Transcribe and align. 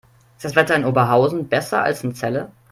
Ist 0.37 0.45
das 0.45 0.55
Wetter 0.55 0.75
in 0.75 0.85
Oberhausen 0.85 1.47
besser 1.47 1.83
als 1.83 2.03
in 2.03 2.15
Celle? 2.15 2.51